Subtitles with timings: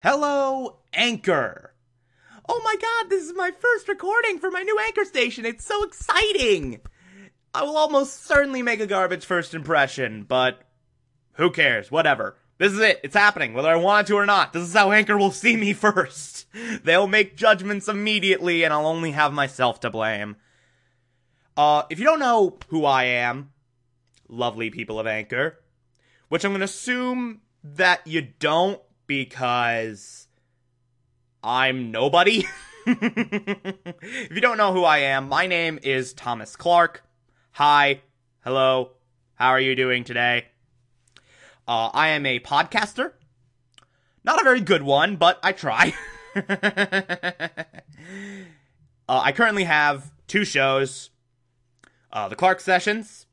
[0.00, 1.74] Hello, Anchor.
[2.48, 5.44] Oh my god, this is my first recording for my new Anchor station.
[5.44, 6.80] It's so exciting.
[7.52, 10.60] I will almost certainly make a garbage first impression, but
[11.32, 11.90] who cares?
[11.90, 12.36] Whatever.
[12.58, 13.00] This is it.
[13.02, 14.52] It's happening, whether I want to or not.
[14.52, 16.46] This is how Anchor will see me first.
[16.84, 20.36] They'll make judgments immediately, and I'll only have myself to blame.
[21.56, 23.50] Uh, if you don't know who I am,
[24.28, 25.58] lovely people of Anchor,
[26.28, 30.28] which I'm gonna assume that you don't because
[31.42, 32.46] I'm nobody.
[32.86, 37.02] if you don't know who I am, my name is Thomas Clark.
[37.52, 38.02] Hi,
[38.44, 38.92] hello,
[39.34, 40.44] how are you doing today?
[41.66, 43.14] Uh, I am a podcaster.
[44.22, 45.94] Not a very good one, but I try.
[46.36, 46.44] uh,
[49.08, 51.10] I currently have two shows
[52.12, 53.26] uh, the Clark Sessions.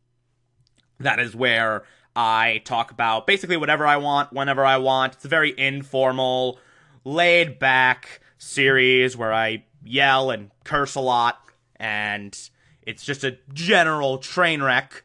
[0.99, 1.83] That is where
[2.15, 5.13] I talk about basically whatever I want, whenever I want.
[5.13, 6.59] It's a very informal,
[7.03, 11.39] laid back series where I yell and curse a lot,
[11.75, 12.37] and
[12.81, 15.03] it's just a general train wreck.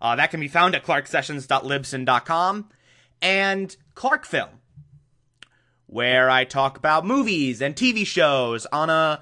[0.00, 2.68] Uh, that can be found at clarksessions.libsyn.com
[3.20, 4.48] and Clarkfilm,
[5.86, 9.20] where I talk about movies and TV shows on a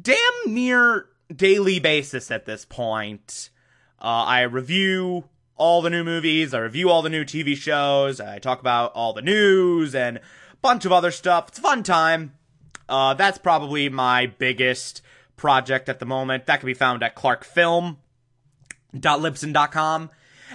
[0.00, 3.50] damn near daily basis at this point.
[4.00, 5.24] Uh, I review
[5.56, 9.12] all the new movies, I review all the new TV shows, I talk about all
[9.12, 10.22] the news and a
[10.62, 11.48] bunch of other stuff.
[11.48, 12.34] It's fun time.
[12.88, 15.02] Uh, that's probably my biggest
[15.36, 16.46] project at the moment.
[16.46, 20.10] That can be found at clarkfilm.libsyn.com.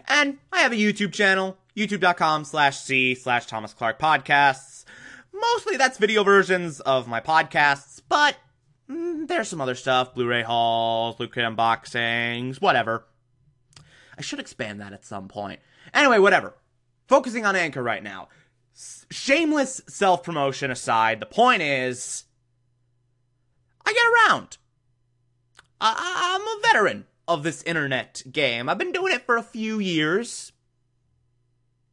[0.07, 4.85] And I have a YouTube channel, youtube.com slash C slash Thomas Clark Podcasts.
[5.33, 8.37] Mostly that's video versions of my podcasts, but
[8.89, 13.05] mm, there's some other stuff, Blu-ray hauls, Blu-ray unboxings, whatever.
[14.17, 15.59] I should expand that at some point.
[15.93, 16.55] Anyway, whatever.
[17.07, 18.29] Focusing on Anchor right now.
[18.75, 22.25] S- shameless self promotion aside, the point is
[23.85, 24.57] I get around.
[25.79, 28.69] I- I'm a veteran of this internet game.
[28.69, 30.51] I've been doing it for a few years.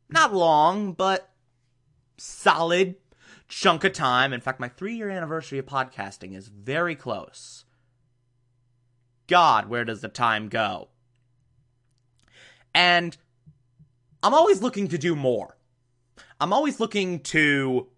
[0.08, 1.30] Not long, but
[2.16, 2.96] solid
[3.48, 4.32] chunk of time.
[4.32, 7.64] In fact, my three year anniversary of podcasting is very close.
[9.26, 10.88] God, where does the time go?
[12.74, 13.16] And
[14.22, 15.56] I'm always looking to do more.
[16.40, 17.88] I'm always looking to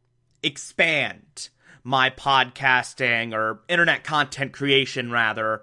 [0.43, 1.49] expand
[1.83, 5.63] my podcasting or internet content creation, rather,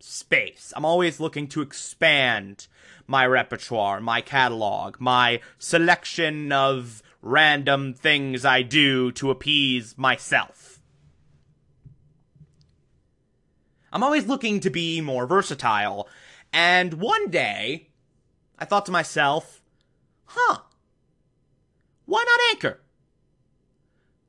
[0.00, 0.72] space.
[0.76, 2.68] I'm always looking to expand
[3.06, 10.75] my repertoire, my catalog, my selection of random things I do to appease myself.
[13.92, 16.08] I'm always looking to be more versatile.
[16.52, 17.88] And one day,
[18.58, 19.62] I thought to myself,
[20.24, 20.58] huh,
[22.04, 22.80] why not Anchor?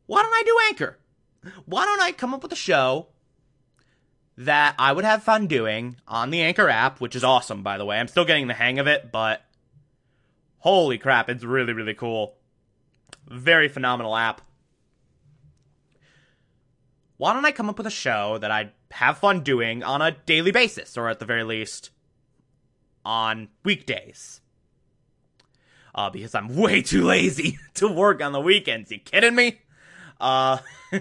[0.06, 0.97] Why don't I do Anchor?
[1.66, 3.07] Why don't I come up with a show
[4.38, 7.85] that I would have fun doing on the Anchor app, which is awesome, by the
[7.85, 8.00] way.
[8.00, 9.41] I'm still getting the hang of it, but
[10.59, 12.35] holy crap, it's really, really cool.
[13.28, 14.41] Very phenomenal app.
[17.18, 20.12] Why don't I come up with a show that I'd have fun doing on a
[20.12, 21.92] daily basis, or at the very least,
[23.06, 24.42] on weekdays?
[25.94, 28.92] Uh, because I'm way too lazy to work on the weekends.
[28.92, 29.59] You kidding me?
[30.20, 30.58] Uh,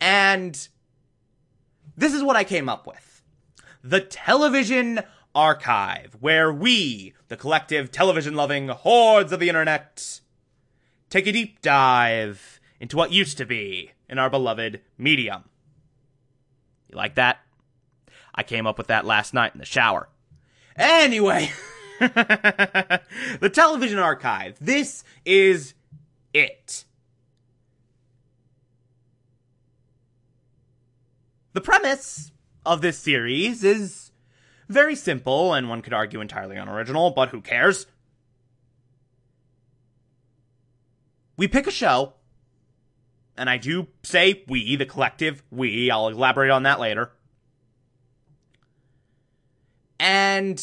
[0.00, 0.68] and
[1.96, 3.22] this is what I came up with
[3.82, 5.00] the Television
[5.34, 10.20] Archive, where we, the collective television loving hordes of the internet,
[11.10, 15.44] take a deep dive into what used to be in our beloved medium.
[16.88, 17.40] You like that?
[18.34, 20.08] I came up with that last night in the shower.
[20.76, 21.50] Anyway,
[21.98, 24.56] the television archive.
[24.60, 25.74] This is
[26.32, 26.84] it.
[31.52, 32.30] The premise
[32.64, 34.12] of this series is
[34.68, 37.86] very simple, and one could argue entirely unoriginal, but who cares?
[41.36, 42.14] We pick a show,
[43.38, 47.12] and I do say we, the collective we, I'll elaborate on that later.
[50.00, 50.58] And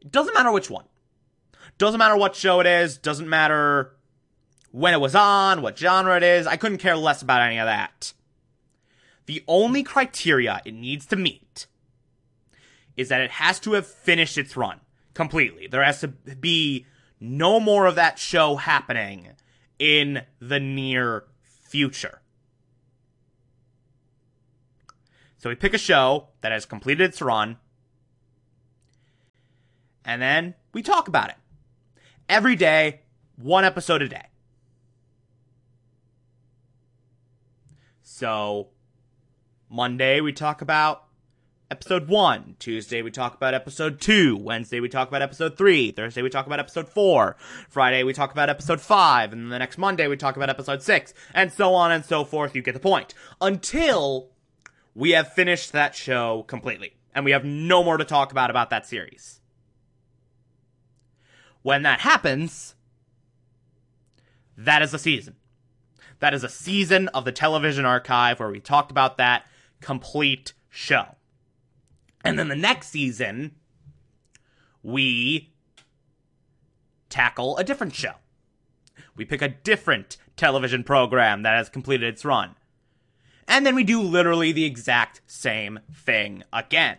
[0.00, 0.84] it doesn't matter which one.
[1.78, 3.92] Doesn't matter what show it is, doesn't matter
[4.72, 7.66] when it was on, what genre it is, I couldn't care less about any of
[7.66, 8.12] that.
[9.26, 11.66] The only criteria it needs to meet
[12.96, 14.80] is that it has to have finished its run
[15.14, 15.66] completely.
[15.66, 16.86] There has to be
[17.20, 19.28] no more of that show happening
[19.78, 22.20] in the near future.
[25.38, 27.58] So we pick a show that has completed its run,
[30.04, 31.36] and then we talk about it.
[32.28, 33.02] Every day,
[33.36, 34.26] one episode a day.
[38.02, 38.68] So,
[39.68, 41.05] Monday we talk about
[41.70, 42.56] episode 1.
[42.58, 44.36] Tuesday we talk about episode 2.
[44.36, 45.90] Wednesday we talk about episode 3.
[45.92, 47.36] Thursday we talk about episode 4.
[47.68, 49.32] Friday we talk about episode 5.
[49.32, 51.14] And then the next Monday we talk about episode 6.
[51.34, 52.54] And so on and so forth.
[52.54, 53.14] You get the point.
[53.40, 54.30] Until
[54.94, 56.94] we have finished that show completely.
[57.14, 59.40] And we have no more to talk about about that series.
[61.62, 62.76] When that happens,
[64.56, 65.34] that is a season.
[66.20, 69.46] That is a season of the television archive where we talked about that
[69.80, 71.15] complete show.
[72.26, 73.54] And then the next season,
[74.82, 75.52] we
[77.08, 78.14] tackle a different show.
[79.16, 82.56] We pick a different television program that has completed its run.
[83.48, 86.98] And then we do literally the exact same thing again.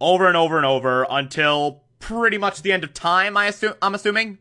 [0.00, 3.94] Over and over and over until pretty much the end of time, I assume I'm
[3.94, 4.38] assuming.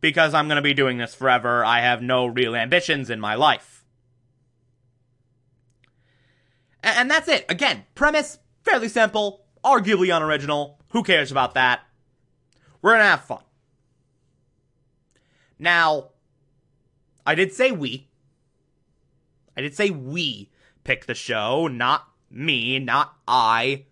[0.00, 3.34] Because I'm going to be doing this forever, I have no real ambitions in my
[3.34, 3.77] life.
[6.96, 7.44] And that's it.
[7.48, 10.78] Again, premise fairly simple, arguably unoriginal.
[10.90, 11.80] Who cares about that?
[12.80, 13.42] We're going to have fun.
[15.58, 16.10] Now,
[17.26, 18.08] I did say we.
[19.56, 20.50] I did say we
[20.84, 23.84] pick the show, not me, not I.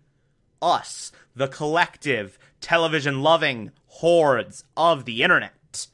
[0.61, 5.87] Us, the collective, television loving hordes of the internet.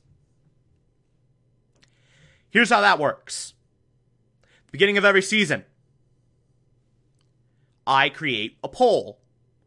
[2.49, 3.55] Here's how that works.
[4.71, 5.65] Beginning of every season,
[7.85, 9.19] I create a poll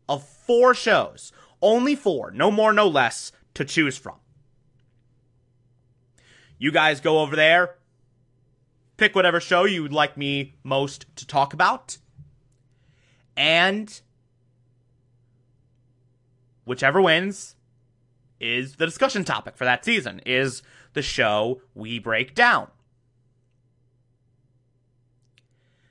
[0.08, 4.16] of four shows, only four, no more, no less, to choose from.
[6.58, 7.76] You guys go over there,
[8.96, 11.98] pick whatever show you would like me most to talk about,
[13.36, 14.00] and
[16.64, 17.56] whichever wins
[18.40, 20.62] is the discussion topic for that season, is
[20.94, 22.68] the show we break down.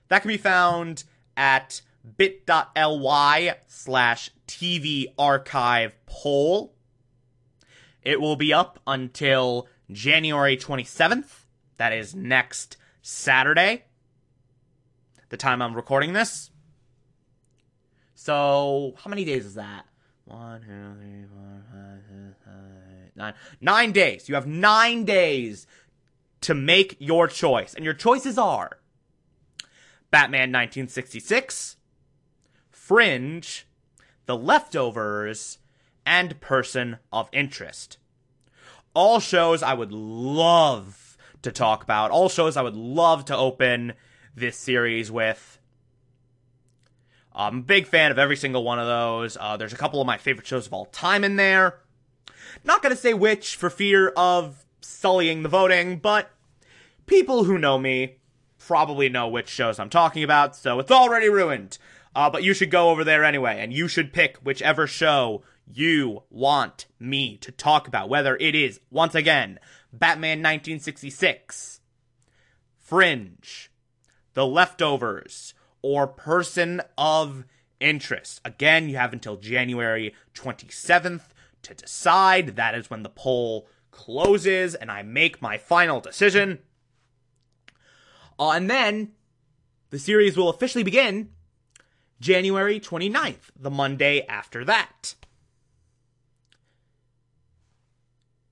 [0.08, 1.04] That can be found
[1.38, 1.82] at
[2.18, 6.74] bit.ly slash TV archive poll.
[8.02, 11.46] It will be up until January 27th.
[11.78, 13.86] That is next Saturday.
[15.30, 16.52] The time I'm recording this.
[18.14, 19.86] So, how many days is that?
[20.26, 22.72] One, two, three, four, five, six, seven,
[23.04, 23.34] eight, nine.
[23.62, 24.28] Nine days.
[24.28, 25.68] You have nine days
[26.42, 27.74] to make your choice.
[27.74, 28.80] And your choices are
[30.12, 31.75] Batman 1966,
[32.86, 33.66] Fringe,
[34.28, 35.58] The Leftovers,
[36.06, 37.98] and Person of Interest.
[38.94, 42.12] All shows I would love to talk about.
[42.12, 43.94] All shows I would love to open
[44.36, 45.58] this series with.
[47.34, 49.36] I'm a big fan of every single one of those.
[49.36, 51.80] Uh, there's a couple of my favorite shows of all time in there.
[52.64, 56.30] Not gonna say which for fear of sullying the voting, but
[57.08, 58.18] people who know me
[58.60, 61.80] probably know which shows I'm talking about, so it's already ruined.
[62.16, 66.24] Uh, but you should go over there anyway, and you should pick whichever show you
[66.30, 69.60] want me to talk about, whether it is, once again,
[69.92, 71.82] Batman 1966,
[72.80, 73.70] Fringe,
[74.34, 77.44] The Leftovers, or Person of
[77.82, 78.40] Interest.
[78.46, 81.24] Again, you have until January 27th
[81.64, 82.56] to decide.
[82.56, 86.60] That is when the poll closes, and I make my final decision.
[88.40, 89.12] Uh, and then
[89.90, 91.32] the series will officially begin
[92.20, 95.16] January 29th, the Monday after that.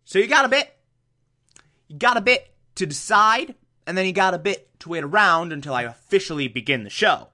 [0.04, 0.76] So you got a bit.
[1.88, 3.56] You got a bit to decide,
[3.88, 7.30] and then you got a bit to wait around until I officially begin the show.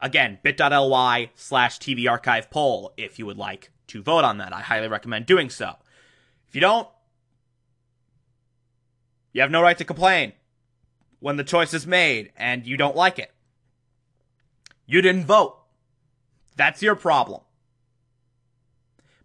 [0.00, 4.52] Again, bit.ly slash TV archive poll if you would like to vote on that.
[4.52, 5.76] I highly recommend doing so.
[6.48, 6.88] If you don't,
[9.32, 10.32] you have no right to complain
[11.20, 13.32] when the choice is made and you don't like it.
[14.86, 15.56] You didn't vote.
[16.56, 17.42] That's your problem.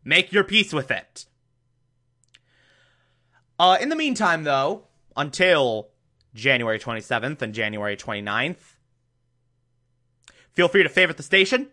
[0.04, 1.26] Make your peace with it.
[3.58, 4.84] Uh, in the meantime, though,
[5.18, 5.90] until
[6.34, 8.76] January 27th and January 29th,
[10.52, 11.70] feel free to favorite the station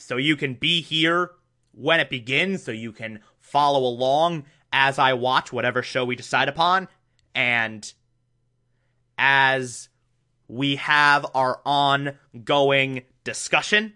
[0.00, 1.30] so you can be here
[1.72, 6.48] when it begins, so you can follow along as I watch whatever show we decide
[6.48, 6.88] upon,
[7.34, 7.92] and
[9.18, 9.88] as
[10.48, 13.94] we have our ongoing discussion.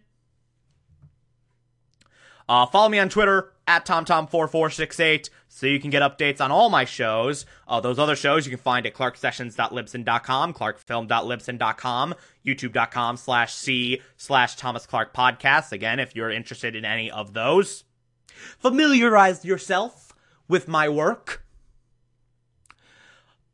[2.48, 5.30] Uh, follow me on Twitter at TomTom4468.
[5.48, 7.46] so you can get updates on all my shows.
[7.66, 12.14] Uh, those other shows you can find at clarksessions.libsyn.com, clarkfilm.libsyn.com,
[12.46, 15.72] youtube.com slash c slash Thomas Clark Podcast.
[15.72, 17.84] Again, if you're interested in any of those,
[18.26, 20.12] familiarize yourself
[20.48, 21.43] with my work.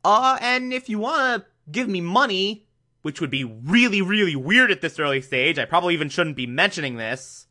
[0.03, 2.65] Uh, and if you want to give me money,
[3.01, 6.47] which would be really, really weird at this early stage, I probably even shouldn't be
[6.47, 7.47] mentioning this,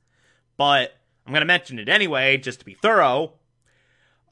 [0.57, 0.95] but
[1.27, 3.35] I'm going to mention it anyway, just to be thorough.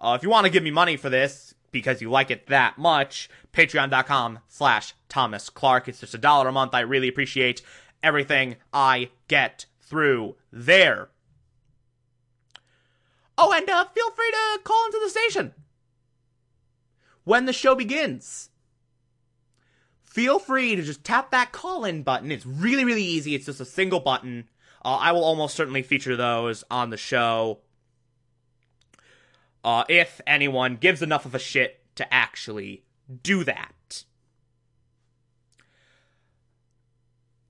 [0.00, 2.78] Uh, if you want to give me money for this because you like it that
[2.78, 5.88] much, patreon.com slash Thomas Clark.
[5.88, 6.75] It's just a dollar a month.
[6.75, 7.62] I really appreciate
[8.02, 11.08] everything I get through there.
[13.37, 15.54] Oh, and uh, feel free to call into the station
[17.28, 18.49] when the show begins.
[20.02, 22.32] Feel free to just tap that call in button.
[22.32, 23.35] It's really, really easy.
[23.35, 24.49] It's just a single button.
[24.82, 27.58] Uh, I will almost certainly feature those on the show
[29.62, 32.85] uh, if anyone gives enough of a shit to actually
[33.23, 34.04] do that.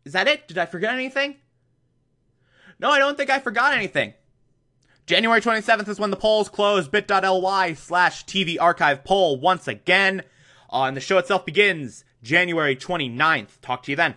[0.04, 0.48] Is that it?
[0.48, 1.36] Did I forget anything?
[2.80, 4.14] No, I don't think I forgot anything.
[5.08, 6.86] January 27th is when the polls close.
[6.86, 10.22] bit.ly slash TV archive poll once again.
[10.70, 13.58] Uh, and the show itself begins January 29th.
[13.62, 14.16] Talk to you then.